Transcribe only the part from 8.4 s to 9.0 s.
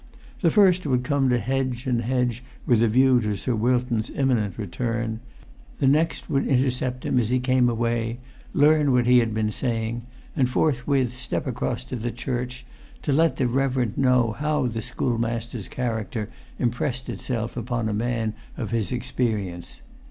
learn